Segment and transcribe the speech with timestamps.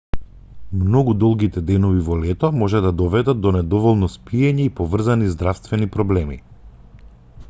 [0.83, 6.41] многу долгите денови во лето може да доведат до недоволно спиење и поврзани здравствени проблеми